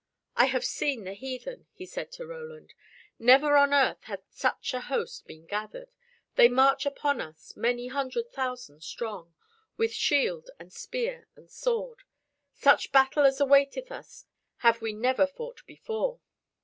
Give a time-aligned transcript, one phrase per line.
[0.35, 2.73] "I have seen the heathen," he said to Roland.
[3.19, 5.91] "Never on earth hath such a host been gathered.
[6.37, 9.35] They march upon us many hundred thousand strong,
[9.77, 11.99] with shield and spear and sword.
[12.51, 14.25] Such battle as awaiteth us
[14.65, 16.19] have we never fought before."